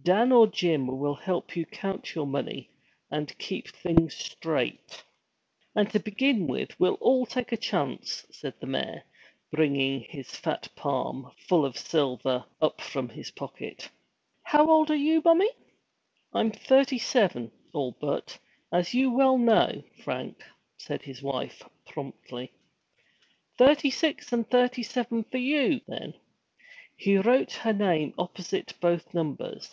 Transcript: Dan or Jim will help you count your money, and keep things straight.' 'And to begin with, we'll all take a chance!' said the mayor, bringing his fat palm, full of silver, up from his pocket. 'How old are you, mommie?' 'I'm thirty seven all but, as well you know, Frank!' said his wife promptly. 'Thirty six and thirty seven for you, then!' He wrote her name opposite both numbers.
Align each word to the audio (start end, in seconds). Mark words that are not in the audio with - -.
Dan 0.00 0.32
or 0.32 0.46
Jim 0.46 0.86
will 0.86 1.16
help 1.16 1.54
you 1.54 1.66
count 1.66 2.14
your 2.14 2.26
money, 2.26 2.70
and 3.10 3.36
keep 3.36 3.68
things 3.68 4.14
straight.' 4.14 5.02
'And 5.76 5.90
to 5.90 6.00
begin 6.00 6.46
with, 6.46 6.80
we'll 6.80 6.94
all 6.94 7.26
take 7.26 7.52
a 7.52 7.58
chance!' 7.58 8.24
said 8.30 8.54
the 8.58 8.66
mayor, 8.66 9.02
bringing 9.50 10.00
his 10.08 10.30
fat 10.34 10.66
palm, 10.74 11.30
full 11.46 11.62
of 11.66 11.76
silver, 11.76 12.46
up 12.58 12.80
from 12.80 13.10
his 13.10 13.30
pocket. 13.32 13.90
'How 14.44 14.70
old 14.70 14.90
are 14.90 14.96
you, 14.96 15.20
mommie?' 15.22 15.50
'I'm 16.32 16.52
thirty 16.52 16.96
seven 16.96 17.52
all 17.74 17.94
but, 18.00 18.38
as 18.72 18.94
well 18.94 19.36
you 19.38 19.44
know, 19.44 19.82
Frank!' 20.02 20.42
said 20.78 21.02
his 21.02 21.20
wife 21.22 21.62
promptly. 21.84 22.50
'Thirty 23.58 23.90
six 23.90 24.32
and 24.32 24.48
thirty 24.48 24.82
seven 24.82 25.24
for 25.24 25.36
you, 25.36 25.82
then!' 25.86 26.14
He 26.96 27.18
wrote 27.18 27.52
her 27.52 27.74
name 27.74 28.14
opposite 28.16 28.72
both 28.80 29.12
numbers. 29.12 29.70